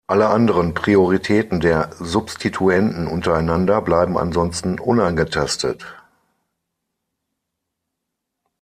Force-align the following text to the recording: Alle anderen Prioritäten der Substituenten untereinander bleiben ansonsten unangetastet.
Alle 0.07 0.29
anderen 0.29 0.73
Prioritäten 0.73 1.59
der 1.59 1.91
Substituenten 1.99 3.05
untereinander 3.05 3.83
bleiben 3.83 4.17
ansonsten 4.17 4.79
unangetastet. 4.79 5.85